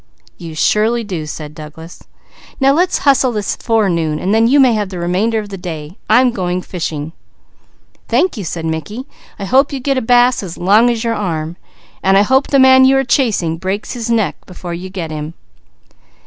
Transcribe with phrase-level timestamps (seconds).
[0.39, 2.01] "You surely do," said Douglas.
[2.59, 5.99] "Now let's hustle this forenoon, and then you may have the remainder of the day.
[6.09, 7.11] I am going fishing."
[8.07, 9.05] "Thank you," said Mickey,
[9.37, 11.55] "I hope you get a bass as long as your arm,
[12.01, 15.35] and I hope the man you are chasing breaks his neck before you get him."